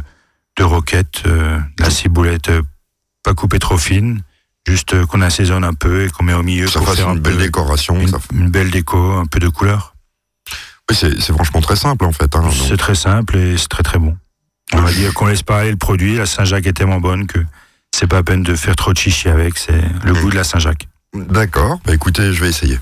de 0.59 0.63
roquette, 0.65 1.23
euh, 1.27 1.59
de 1.79 1.83
la 1.83 1.91
ciboulette 1.91 2.51
pas 3.23 3.35
coupée 3.35 3.59
trop 3.59 3.79
fine, 3.79 4.21
juste 4.69 5.05
qu'on 5.07 5.21
assaisonne 5.21 5.65
un 5.65 5.75
peu 5.75 6.05
et 6.05 6.11
qu'on 6.11 6.23
met 6.25 6.35
au 6.35 6.43
milieu 6.45 6.69
Ça 6.69 6.79
pour 6.79 6.89
fasse 6.89 6.99
faire 6.99 7.11
une 7.11 7.19
un 7.19 7.21
belle 7.21 7.37
peu 7.37 7.43
décoration. 7.43 7.99
une, 8.01 8.09
ça- 8.09 8.19
une 8.33 8.51
belle 8.51 8.71
déco, 8.71 9.15
un 9.15 9.27
peu 9.27 9.41
de 9.41 9.49
couleur. 9.49 9.96
C'est 10.93 11.33
franchement 11.33 11.61
très 11.61 11.77
simple, 11.77 12.05
en 12.05 12.13
fait. 12.13 12.35
hein. 12.37 12.49
C'est 12.69 12.77
très 12.77 12.95
simple 12.95 13.37
et 13.37 13.57
c'est 13.59 13.69
très 13.69 13.83
très 13.83 13.99
bon. 13.99 14.17
On 14.73 14.81
va 14.81 14.93
dire 14.93 15.13
qu'on 15.15 15.27
laisse 15.27 15.43
parler 15.43 15.71
le 15.71 15.77
produit. 15.77 16.17
La 16.17 16.27
Saint-Jacques 16.27 16.67
est 16.67 16.73
tellement 16.73 17.01
bonne 17.01 17.27
que 17.27 17.39
c'est 17.95 18.07
pas 18.07 18.17
la 18.17 18.23
peine 18.23 18.43
de 18.43 18.55
faire 18.55 18.77
trop 18.77 18.93
de 18.93 18.99
chichi 18.99 19.29
avec. 19.29 19.59
C'est 19.59 19.81
le 20.05 20.13
goût 20.15 20.31
de 20.31 20.37
la 20.37 20.45
Saint-Jacques. 20.45 20.89
D'accord. 21.15 21.79
Bah, 21.85 21.95
écoutez, 21.95 22.33
je 22.33 22.41
vais 22.43 22.49
essayer. 22.51 22.79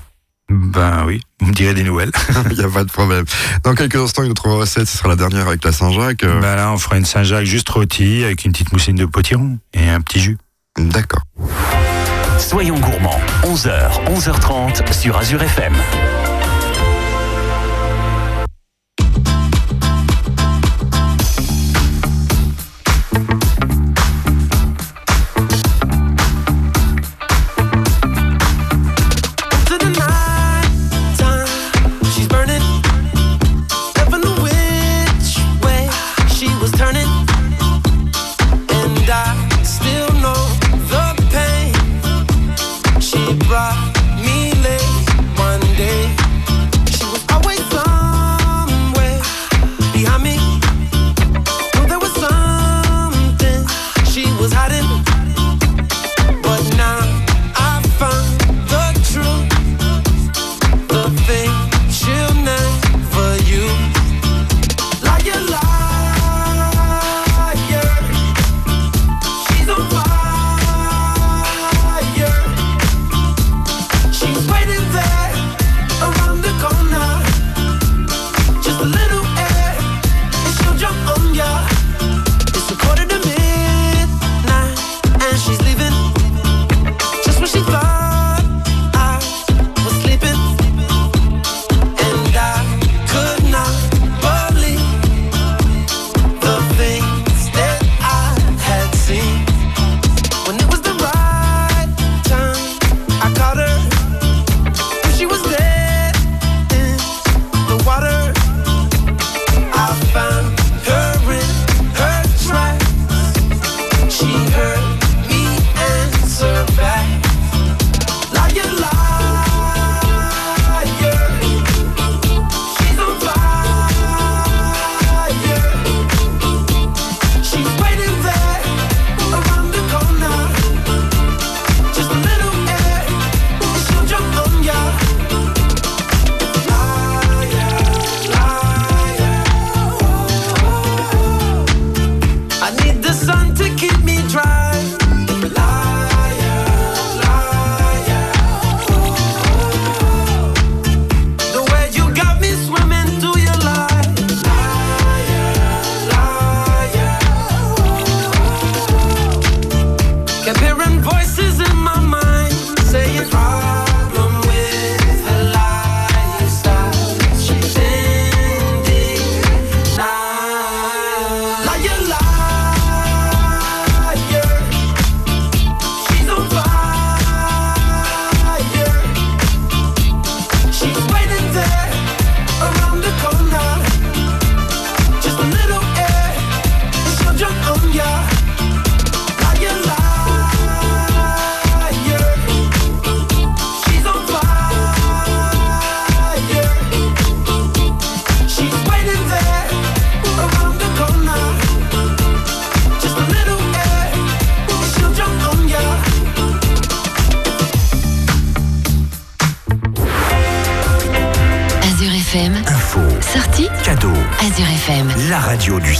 Ben 0.49 1.03
oui, 1.07 1.21
vous 1.39 1.47
me 1.47 1.53
direz 1.53 1.73
des 1.73 1.83
nouvelles. 1.83 2.11
Il 2.51 2.57
n'y 2.57 2.63
a 2.63 2.69
pas 2.69 2.83
de 2.83 2.91
problème. 2.91 3.25
Dans 3.63 3.73
quelques 3.73 3.95
instants, 3.95 4.21
une 4.23 4.31
autre 4.31 4.47
recette, 4.49 4.87
ce 4.87 4.97
sera 4.99 5.09
la 5.09 5.15
dernière 5.15 5.47
avec 5.47 5.63
la 5.65 5.71
Saint-Jacques. 5.71 6.23
euh, 6.23 6.39
Ben 6.39 6.55
là, 6.55 6.71
on 6.71 6.77
fera 6.77 6.97
une 6.97 7.05
Saint-Jacques 7.05 7.45
juste 7.45 7.67
rôtie 7.69 8.23
avec 8.23 8.45
une 8.45 8.51
petite 8.51 8.71
moussine 8.71 8.95
de 8.95 9.05
potiron 9.05 9.57
et 9.73 9.89
un 9.89 10.01
petit 10.01 10.19
jus. 10.19 10.37
D'accord. 10.77 11.23
Soyons 12.37 12.77
gourmands, 12.79 13.19
11h, 13.43 14.05
11h30 14.13 14.93
sur 14.93 15.17
Azure 15.17 15.41
FM. 15.41 15.73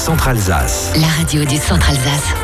Centre 0.05 0.27
Alsace. 0.27 0.91
la 0.97 1.07
radio 1.07 1.43
du 1.45 1.57
Centre 1.57 1.89
Alsace. 1.89 2.34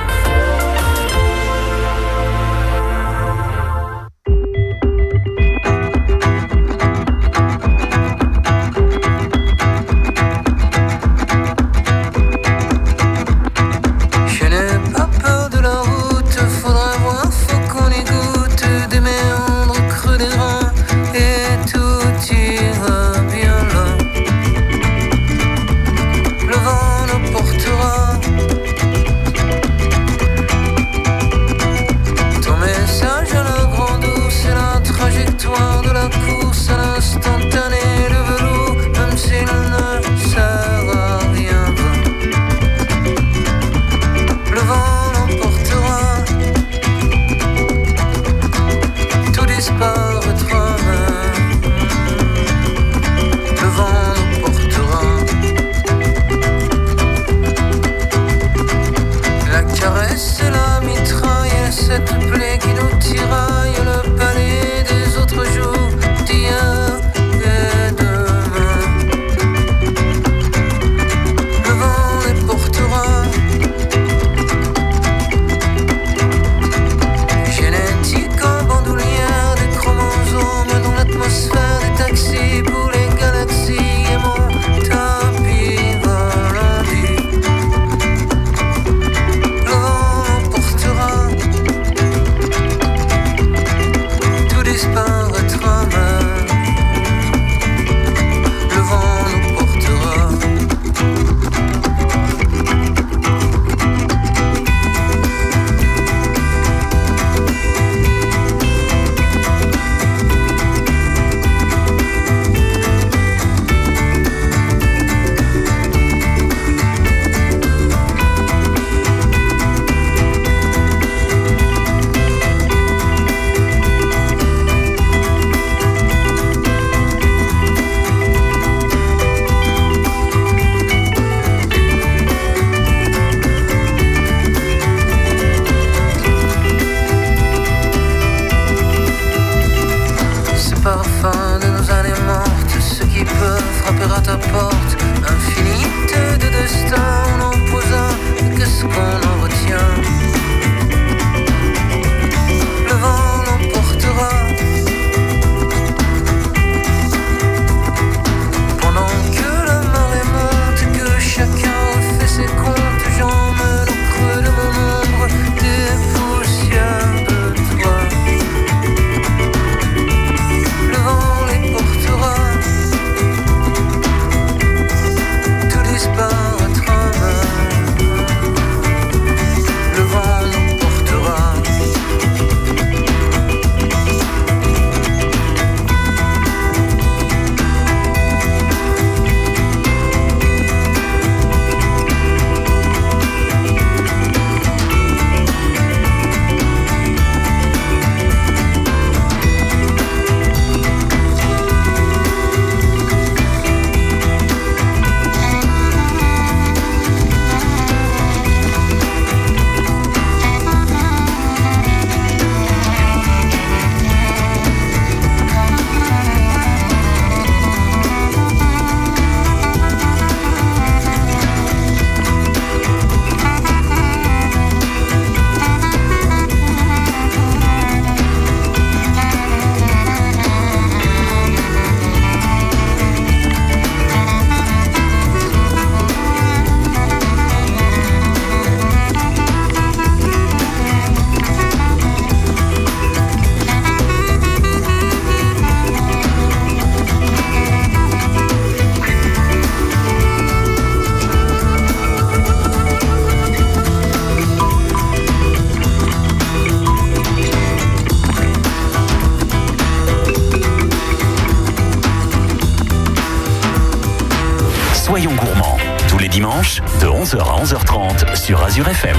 11h 267.32 267.40
à 267.40 267.64
11h30 267.64 268.36
sur 268.36 268.62
Azure 268.62 268.90
FM. 268.90 269.16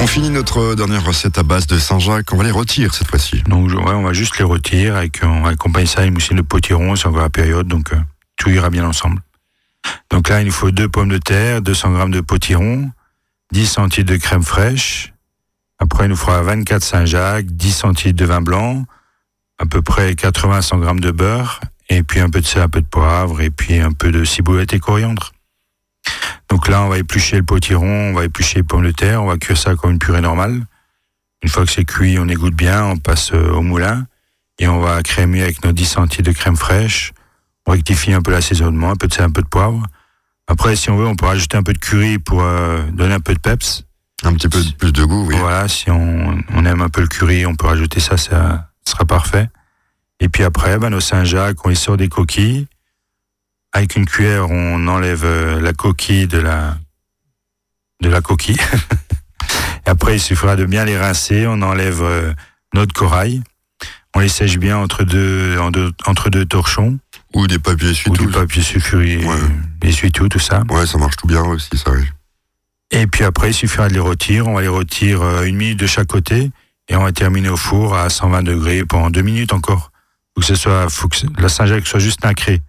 On 0.00 0.06
finit 0.06 0.30
notre 0.30 0.74
dernière 0.74 1.04
recette 1.04 1.36
à 1.36 1.42
base 1.42 1.66
de 1.66 1.78
Saint-Jacques. 1.78 2.32
On 2.32 2.38
va 2.38 2.44
les 2.44 2.50
retirer 2.50 2.88
cette 2.90 3.08
fois-ci. 3.08 3.42
Donc, 3.42 3.68
ouais, 3.68 3.92
on 3.92 4.04
va 4.04 4.14
juste 4.14 4.38
les 4.38 4.44
retirer 4.44 4.88
avec, 4.88 5.20
on 5.22 5.44
accompagne 5.44 5.84
ça 5.84 6.00
à 6.00 6.04
une 6.06 6.14
moussine 6.14 6.38
de 6.38 6.42
potiron, 6.42 6.96
c'est 6.96 7.08
encore 7.08 7.20
la 7.20 7.28
période, 7.28 7.68
donc 7.68 7.92
euh, 7.92 7.96
tout 8.36 8.48
ira 8.48 8.70
bien 8.70 8.86
ensemble. 8.86 9.20
Donc 10.10 10.30
là, 10.30 10.40
il 10.40 10.46
nous 10.46 10.52
faut 10.52 10.70
deux 10.70 10.88
pommes 10.88 11.10
de 11.10 11.18
terre, 11.18 11.60
200 11.60 11.92
grammes 11.92 12.10
de 12.10 12.22
potiron, 12.22 12.90
10 13.52 13.66
centilitres 13.66 14.12
de 14.12 14.16
crème 14.16 14.42
fraîche. 14.42 15.12
Après, 15.78 16.06
il 16.06 16.08
nous 16.08 16.16
fera 16.16 16.40
24 16.40 16.82
Saint-Jacques, 16.82 17.46
10 17.46 17.72
centilitres 17.72 18.18
de 18.18 18.24
vin 18.24 18.40
blanc, 18.40 18.86
à 19.58 19.66
peu 19.66 19.82
près 19.82 20.12
80-100 20.12 20.80
grammes 20.80 21.00
de 21.00 21.10
beurre, 21.10 21.60
et 21.90 22.02
puis 22.02 22.20
un 22.20 22.30
peu 22.30 22.40
de 22.40 22.46
sel, 22.46 22.62
un 22.62 22.68
peu 22.68 22.80
de 22.80 22.86
poivre, 22.86 23.42
et 23.42 23.50
puis 23.50 23.78
un 23.78 23.92
peu 23.92 24.10
de 24.10 24.24
ciboulette 24.24 24.72
et 24.72 24.78
coriandre. 24.78 25.32
Donc 26.48 26.68
là, 26.68 26.82
on 26.82 26.88
va 26.88 26.98
éplucher 26.98 27.36
le 27.36 27.42
potiron, 27.42 28.10
on 28.10 28.12
va 28.14 28.24
éplucher 28.24 28.56
les 28.56 28.62
pommes 28.62 28.84
de 28.84 28.90
terre, 28.90 29.22
on 29.22 29.26
va 29.26 29.36
cuire 29.36 29.56
ça 29.56 29.74
comme 29.74 29.92
une 29.92 29.98
purée 29.98 30.20
normale. 30.20 30.62
Une 31.42 31.48
fois 31.48 31.64
que 31.64 31.70
c'est 31.70 31.84
cuit, 31.84 32.18
on 32.18 32.28
égoutte 32.28 32.54
bien, 32.54 32.84
on 32.84 32.96
passe 32.96 33.32
euh, 33.32 33.52
au 33.52 33.62
moulin 33.62 34.06
et 34.58 34.66
on 34.66 34.80
va 34.80 35.02
crémer 35.02 35.42
avec 35.42 35.64
nos 35.64 35.72
10 35.72 35.84
centilitres 35.84 36.30
de 36.30 36.36
crème 36.36 36.56
fraîche. 36.56 37.12
On 37.66 37.72
rectifie 37.72 38.12
un 38.12 38.22
peu 38.22 38.32
l'assaisonnement, 38.32 38.90
un 38.90 38.96
peu 38.96 39.06
de 39.06 39.12
sel, 39.12 39.24
un 39.24 39.30
peu 39.30 39.42
de 39.42 39.48
poivre. 39.48 39.82
Après, 40.48 40.74
si 40.74 40.90
on 40.90 40.96
veut, 40.96 41.06
on 41.06 41.14
peut 41.14 41.26
rajouter 41.26 41.56
un 41.56 41.62
peu 41.62 41.74
de 41.74 41.78
curry 41.78 42.18
pour 42.18 42.42
euh, 42.42 42.82
donner 42.92 43.14
un 43.14 43.20
peu 43.20 43.34
de 43.34 43.38
peps. 43.38 43.84
Un 44.24 44.32
petit 44.32 44.48
peu 44.48 44.60
plus 44.78 44.92
de 44.92 45.04
goût, 45.04 45.26
oui. 45.26 45.36
Voilà, 45.38 45.68
si 45.68 45.90
on, 45.90 46.38
on 46.54 46.64
aime 46.64 46.80
un 46.80 46.88
peu 46.88 47.02
le 47.02 47.06
curry, 47.06 47.46
on 47.46 47.54
peut 47.54 47.66
rajouter 47.66 48.00
ça, 48.00 48.16
ça 48.16 48.68
sera 48.84 49.04
parfait. 49.04 49.48
Et 50.20 50.28
puis 50.28 50.42
après, 50.42 50.78
ben, 50.78 50.90
nos 50.90 51.00
Saint-Jacques, 51.00 51.64
on 51.64 51.68
les 51.68 51.74
sort 51.76 51.96
des 51.96 52.08
coquilles. 52.08 52.66
Avec 53.78 53.94
une 53.94 54.06
cuillère, 54.06 54.50
on 54.50 54.88
enlève 54.88 55.22
euh, 55.24 55.60
la 55.60 55.72
coquille 55.72 56.26
de 56.26 56.38
la, 56.38 56.76
de 58.02 58.08
la 58.08 58.20
coquille. 58.20 58.56
Et 59.86 59.90
après, 59.90 60.16
il 60.16 60.20
suffira 60.20 60.56
de 60.56 60.64
bien 60.64 60.84
les 60.84 60.98
rincer. 60.98 61.46
On 61.46 61.62
enlève 61.62 62.02
euh, 62.02 62.32
notre 62.74 62.92
corail. 62.92 63.40
On 64.16 64.18
les 64.18 64.28
sèche 64.28 64.58
bien 64.58 64.78
entre 64.78 65.04
deux, 65.04 65.56
en 65.60 65.70
deux- 65.70 65.92
entre 66.06 66.28
deux 66.28 66.44
torchons. 66.44 66.98
Ou 67.36 67.46
des 67.46 67.60
papiers 67.60 67.86
Ou 67.86 67.90
essuie-tout. 67.92 68.26
du 68.26 68.32
papier 68.32 68.62
sulfuré, 68.64 69.24
Ouais. 69.24 69.36
essuie-tout, 69.84 70.28
tout 70.28 70.40
ça. 70.40 70.64
Ouais, 70.70 70.84
ça 70.84 70.98
marche 70.98 71.14
tout 71.16 71.28
bien 71.28 71.42
aussi, 71.44 71.70
ça 71.78 71.92
oui. 71.92 72.02
Et 72.90 73.06
puis 73.06 73.22
après, 73.22 73.50
il 73.50 73.54
suffira 73.54 73.86
de 73.86 73.94
les 73.94 74.00
retirer. 74.00 74.40
On 74.40 74.54
va 74.54 74.62
les 74.62 74.66
retirer 74.66 75.22
euh, 75.22 75.46
une 75.46 75.56
minute 75.56 75.78
de 75.78 75.86
chaque 75.86 76.08
côté 76.08 76.50
et 76.88 76.96
on 76.96 77.04
va 77.04 77.12
terminer 77.12 77.48
au 77.50 77.56
four 77.56 77.94
à 77.96 78.10
120 78.10 78.42
degrés 78.42 78.84
pendant 78.84 79.10
deux 79.10 79.22
minutes 79.22 79.52
encore. 79.52 79.92
Faut 80.34 80.40
que 80.40 80.46
ce 80.46 80.56
soit, 80.56 80.88
faut 80.90 81.06
que 81.06 81.16
la 81.40 81.48
Saint-Jacques 81.48 81.86
soit 81.86 82.00
juste 82.00 82.24
nacrée. 82.24 82.60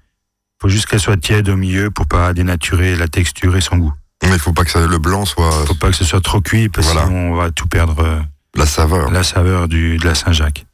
Faut 0.61 0.69
juste 0.69 0.87
qu'elle 0.87 0.99
soit 0.99 1.17
tiède 1.17 1.47
au 1.49 1.55
milieu 1.55 1.89
pour 1.91 2.05
pas 2.07 2.33
dénaturer 2.33 2.95
la 2.95 3.07
texture 3.07 3.55
et 3.55 3.61
son 3.61 3.77
goût. 3.77 3.93
Mais 4.23 4.33
il 4.33 4.39
faut 4.39 4.51
pas 4.53 4.65
que 4.65 4.71
ça, 4.71 4.85
le 4.85 4.97
blanc 4.97 5.25
soit 5.25 5.49
Faut 5.65 5.73
pas 5.75 5.89
que 5.89 5.95
ce 5.95 6.03
soit 6.03 6.19
trop 6.21 6.41
cuit 6.41 6.67
parce 6.69 6.87
que 6.87 6.93
Voilà. 6.93 7.07
sinon 7.07 7.31
on 7.31 7.35
va 7.35 7.51
tout 7.51 7.67
perdre 7.67 7.99
euh, 8.03 8.19
la 8.55 8.65
saveur. 8.65 9.09
la 9.11 9.23
saveur 9.23 9.67
du, 9.69 9.97
de 9.97 10.05
la 10.05 10.15
Saint-Jacques. 10.15 10.65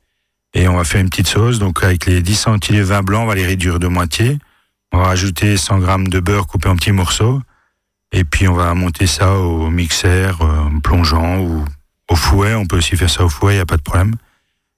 Et 0.56 0.68
on 0.68 0.78
va 0.78 0.84
faire 0.84 1.02
une 1.02 1.10
petite 1.10 1.28
sauce. 1.28 1.60
Donc 1.60 1.84
avec 1.84 2.06
les 2.08 2.22
10 2.22 2.36
centilitres 2.36 2.84
de 2.86 2.90
vin 2.90 3.04
blanc, 3.04 3.24
on 3.24 3.28
va 3.28 3.36
les 3.36 3.46
réduire 3.46 3.78
de 3.80 3.88
moitié. 3.88 4.40
On 4.92 4.98
va 4.98 5.06
rajouter 5.06 5.58
100 5.58 5.80
grammes 5.80 6.08
de 6.08 6.20
beurre 6.20 6.48
coupé 6.48 6.70
en 6.70 6.76
petits 6.76 6.92
morceaux. 6.92 7.42
Et 8.12 8.24
puis 8.24 8.48
on 8.48 8.54
va 8.54 8.74
monter 8.74 9.06
ça 9.08 9.34
au 9.36 9.70
mixeur, 9.70 10.42
euh, 10.42 10.76
en 10.76 10.80
plongeant 10.80 11.40
ou 11.40 11.64
au 12.10 12.16
fouet. 12.16 12.56
On 12.56 12.66
peut 12.66 12.78
aussi 12.78 12.96
faire 12.96 13.10
ça 13.10 13.24
au 13.26 13.30
fouet, 13.30 13.54
il 13.54 13.58
n'y 13.58 13.62
a 13.62 13.66
pas 13.66 13.78
de 13.78 13.82
problème. 13.84 14.16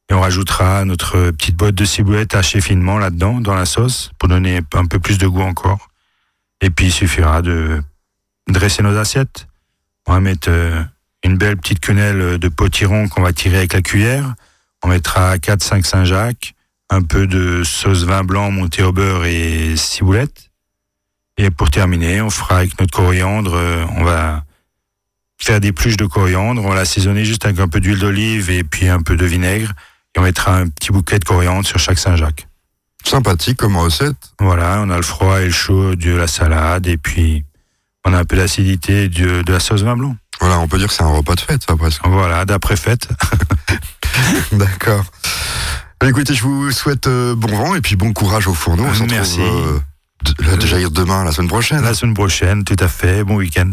Et 0.10 0.14
on 0.14 0.22
rajoutera 0.22 0.86
notre 0.86 1.32
petite 1.32 1.56
boîte 1.56 1.76
de 1.76 1.86
ciboulette 1.86 2.34
hachée 2.34 2.62
finement 2.62 2.98
là-dedans, 2.98 3.42
dans 3.42 3.56
la 3.56 3.66
sauce, 3.66 4.12
pour 4.20 4.30
donner 4.30 4.62
un 4.74 4.86
peu 4.86 5.00
plus 5.00 5.18
de 5.18 5.28
goût 5.28 5.42
encore. 5.42 5.90
Et 6.62 6.70
puis 6.70 6.88
il 6.88 6.92
suffira 6.92 7.42
de 7.42 7.82
dresser 8.48 8.84
nos 8.84 8.96
assiettes. 8.98 9.48
On 10.06 10.14
va 10.14 10.20
mettre 10.20 10.50
euh, 10.50 10.82
une 11.24 11.38
belle 11.38 11.58
petite 11.58 11.82
quenelle 11.82 12.40
de 12.40 12.48
potiron 12.48 13.10
qu'on 13.10 13.22
va 13.22 13.34
tirer 13.34 13.58
avec 13.58 13.74
la 13.74 13.82
cuillère. 13.82 14.34
On 14.84 14.88
mettra 14.88 15.36
4-5 15.38 15.86
Saint-Jacques, 15.86 16.54
un 16.90 17.02
peu 17.02 17.28
de 17.28 17.64
sauce 17.64 18.04
vin 18.04 18.24
blanc 18.24 18.52
monté 18.52 18.84
au 18.84 18.94
beurre 18.94 19.26
et 19.26 19.76
ciboulette. 19.76 20.52
Et 21.38 21.52
pour 21.52 21.70
terminer, 21.70 22.22
on 22.22 22.30
fera 22.30 22.60
avec 22.60 22.80
notre 22.80 22.96
coriandre, 22.96 23.54
euh, 23.56 23.86
on 23.96 24.04
va 24.04 24.44
faire 25.38 25.60
des 25.60 25.72
pluches 25.72 25.98
de 25.98 26.06
coriandre, 26.06 26.64
on 26.64 26.70
va 26.70 26.76
l'assaisonner 26.76 27.26
juste 27.26 27.46
avec 27.46 27.60
un 27.60 27.68
peu 27.68 27.80
d'huile 27.80 28.00
d'olive 28.00 28.50
et 28.50 28.64
puis 28.64 28.88
un 28.88 29.02
peu 29.02 29.16
de 29.16 29.26
vinaigre. 29.26 29.74
Et 30.18 30.20
on 30.20 30.24
mettra 30.24 30.58
un 30.58 30.68
petit 30.68 30.92
bouquet 30.92 31.20
de 31.20 31.26
coriandre 31.26 31.64
sur 31.68 31.78
chaque 31.78 32.00
Saint-Jacques. 32.00 32.48
Sympathique 33.06 33.58
comme 33.58 33.78
recette. 33.78 34.18
Voilà, 34.40 34.82
on 34.84 34.90
a 34.90 34.96
le 34.98 35.04
froid 35.04 35.40
et 35.42 35.46
le 35.46 35.52
chaud 35.52 35.94
de 35.96 36.10
la 36.12 36.26
salade 36.26 36.88
et 36.88 36.98
puis 36.98 37.46
on 38.04 38.14
a 38.14 38.18
un 38.18 38.26
peu 38.26 38.36
d'acidité 38.36 39.10
de, 39.10 39.44
de 39.44 39.54
la 39.54 39.60
sauce 39.60 39.84
vin 39.84 39.96
blanc. 39.96 40.16
Voilà, 40.42 40.58
on 40.58 40.68
peut 40.68 40.80
dire 40.80 40.88
que 40.88 40.94
c'est 40.96 41.04
un 41.04 41.08
repas 41.14 41.36
de 41.36 41.40
fête, 41.42 41.62
ça 41.68 41.76
presque. 41.78 42.02
Voilà, 42.08 42.46
d'après 42.46 42.76
fête. 42.78 43.08
D'accord. 44.54 45.06
Bah, 46.02 46.10
Écoutez, 46.10 46.34
je 46.34 46.42
vous 46.44 46.72
souhaite 46.72 47.06
euh, 47.06 47.36
bon 47.36 47.56
vent 47.56 47.76
et 47.76 47.82
puis 47.82 47.96
bon 47.96 48.12
courage 48.12 48.48
au 48.48 48.54
fourneau. 48.56 48.86
On 48.86 48.94
se 48.96 49.04
Merci. 49.04 49.40
retrouve, 49.40 49.68
euh, 49.68 50.34
de- 50.44 50.46
là, 50.50 50.58
déjà 50.58 50.78
demain, 50.90 51.24
la 51.26 51.32
semaine 51.32 51.48
prochaine. 51.48 51.84
La 51.84 51.94
semaine 51.94 52.16
prochaine, 52.16 52.64
tout 52.64 52.76
à 52.80 52.88
fait. 52.88 53.24
Bon 53.24 53.36
week-end. 53.36 53.70